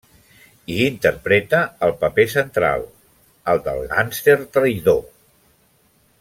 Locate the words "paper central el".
2.05-3.63